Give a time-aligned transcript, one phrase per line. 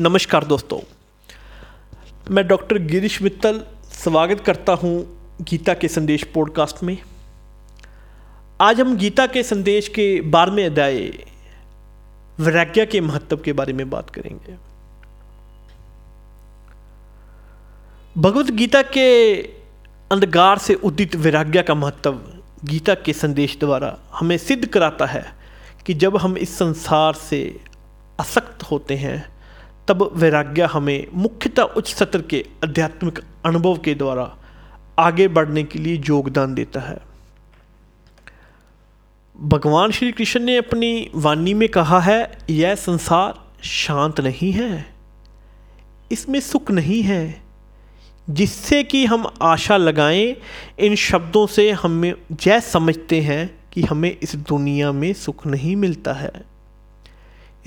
[0.00, 0.78] नमस्कार दोस्तों।
[2.30, 4.92] मैं डॉक्टर गिरीश मित्तल स्वागत करता हूँ
[5.42, 6.98] गीता के संदेश पॉडकास्ट में।
[8.60, 11.24] आज हम गीता के संदेश के बारहवें अध्याय
[12.40, 14.56] वैराग्य के महत्व के बारे में बात करेंगे।
[18.20, 19.42] भगवत गीता के
[20.12, 22.12] अंधकार से उदित वैराग्य का महत्व
[22.64, 25.24] गीता के संदेश द्वारा हमें सिद्ध कराता है
[25.86, 27.60] कि जब हम इस संसार से
[28.20, 29.39] असक्त होते हैं
[29.90, 34.36] तब वैराग्य हमें मुख्यतः उच्च सत्र के आध्यात्मिक अनुभव के द्वारा
[34.98, 36.98] आगे बढ़ने के लिए योगदान देता है।
[39.40, 44.94] भगवान श्री कृष्ण ने अपनी वाणी में कहा है, यह संसार शांत नहीं है,
[46.12, 47.40] इसमें सुख नहीं है।
[48.30, 50.36] जिससे कि हम आशा लगाएँ,
[50.78, 52.14] इन शब्दों से हमें
[52.46, 56.49] यह समझते हैं कि हमें इस दुनिया में सुख नहीं मिलता है।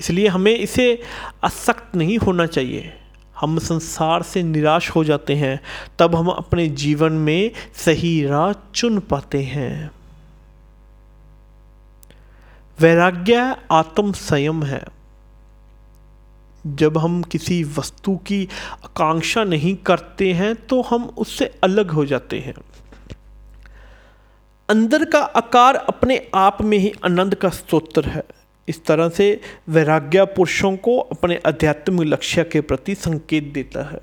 [0.00, 1.02] इसलिए हमें इसे
[1.42, 2.92] असक्त नहीं होना चाहिए।
[3.40, 5.60] हम संसार से निराश हो जाते हैं,
[5.98, 9.90] तब हम अपने जीवन में सही राह चुन पाते हैं।
[12.80, 14.84] वैराग्य आत्म संयम है।
[16.66, 22.40] जब हम किसी वस्तु की आकांक्षा नहीं करते हैं तो हम उससे अलग हो जाते
[22.40, 22.54] हैं।
[24.68, 28.24] अंदर का आकार अपने आप में ही आनंद का स्त्रोत्र है।
[28.68, 34.00] इस तरह से वैराग्य पुरुषों को अपने आध्यात्मिक लक्ष्य के प्रति संकेत देता है।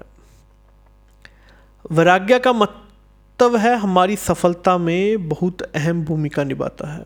[1.91, 7.03] वैराग्य का मतलब है हमारी सफलता में बहुत अहम भूमिका निभाता है।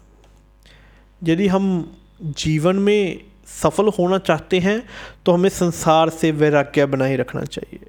[1.24, 3.22] यदि हम जीवन में
[3.62, 4.82] सफल होना चाहते हैं
[5.26, 7.80] तो हमें संसार से वैराग्य बनाए रखना चाहिए।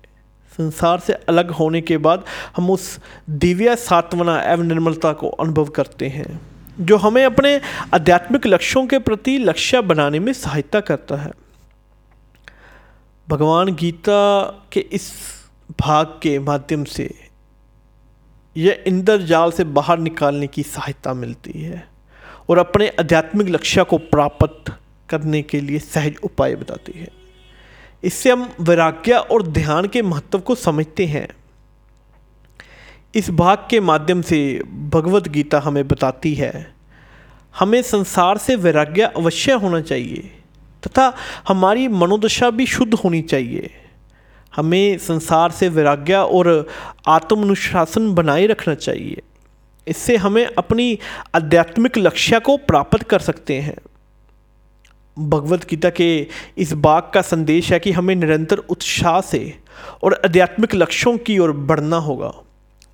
[0.52, 2.24] संसार से अलग होने के बाद
[2.56, 2.98] हम उस
[3.30, 6.40] दिव्य सात्वना एवं निर्मलता को अनुभव करते हैं।
[6.80, 7.60] जो हमें अपने
[7.94, 11.30] आध्यात्मिक लक्ष्यों के प्रति लक्ष्य बनाने में सहायता करता है।
[13.28, 15.12] भगवान गीता के इस
[15.80, 17.14] भाग के माध्यम से
[18.56, 21.88] यह इंद्र जाल से बाहर निकालने की सहायता मिलती है
[22.50, 24.72] और अपने आध्यात्मिक लक्ष्य को प्राप्त
[25.08, 27.08] करने के लिए सहज उपाय बताती है।
[28.04, 31.28] इससे हम वैराग्य और ध्यान के महत्व को समझते हैं।
[33.16, 34.62] इस भाग के माध्यम से
[34.92, 36.74] भगवत गीता हमें बताती है।
[37.58, 40.32] हमें संसार से वैराग्य अवश्य होना चाहिए
[40.86, 41.16] तथा
[41.48, 43.70] हमारी मनोदशा भी शुद्ध होनी चाहिए।
[44.56, 46.68] हमें संसार से वैराग्य और
[47.08, 49.22] आत्मानुशासन बनाए रखना चाहिए।
[49.88, 50.98] इससे हमें अपनी
[51.34, 53.76] आध्यात्मिक लक्ष्य को प्राप्त कर सकते हैं।
[55.18, 56.26] भगवत गीता के
[56.58, 59.58] इस बाग का संदेश है कि हमें निरंतर उत्साह से
[60.02, 62.32] और आध्यात्मिक लक्ष्यों की ओर बढ़ना होगा।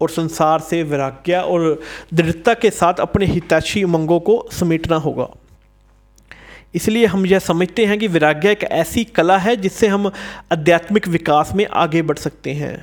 [0.03, 1.81] और संसार से वैराग्य और
[2.15, 5.29] दृढ़ता के साथ अपने हितैषी उमंगों को समेटना होगा।
[6.75, 10.11] इसलिए हम यह समझते हैं कि वैराग्य एक ऐसी कला है जिससे हम
[10.53, 12.77] आध्यात्मिक विकास में आगे बढ़ सकते हैं।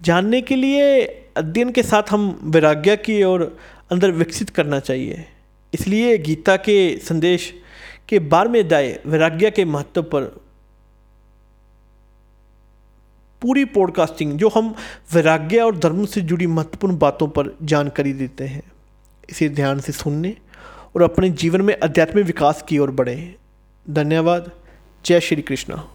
[0.00, 1.02] जानने के लिए
[1.36, 3.42] अध्ययन के साथ हम वैराग्य की ओर
[3.92, 5.24] अंदर विकसित करना चाहिए।
[5.72, 7.52] इसलिए गीता के संदेश
[8.08, 10.22] के बारहवें अध्याय वैराग्य के महत्व पर
[13.42, 14.74] पूरी पॉडकास्टिंग जो हम
[15.14, 18.62] वैराग्य और धर्म से जुड़ी महत्वपूर्ण बातों पर जानकारी देते हैं,
[19.30, 20.36] इसे ध्यान से सुनने
[20.96, 23.34] और अपने जीवन में आध्यात्मिक विकास की ओर बढ़ें।
[23.90, 24.50] धन्यवाद।
[25.06, 25.88] जय श्री कृष्णा।